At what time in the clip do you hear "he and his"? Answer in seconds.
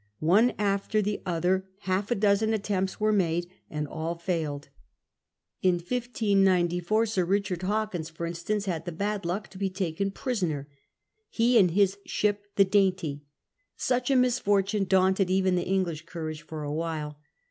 11.31-11.99